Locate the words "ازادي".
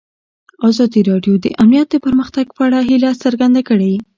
0.69-1.01